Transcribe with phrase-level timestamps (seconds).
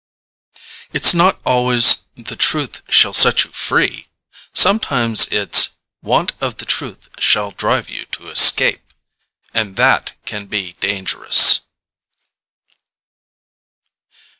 [0.93, 4.07] _It's not always "The Truth shall set you free!"
[4.51, 8.93] Sometimes it's "Want of the Truth shall drive you to escape!"
[9.53, 11.61] And that can be dangerous!